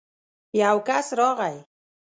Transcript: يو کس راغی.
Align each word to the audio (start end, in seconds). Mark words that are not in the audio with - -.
يو 0.61 0.77
کس 0.87 1.07
راغی. 1.19 1.57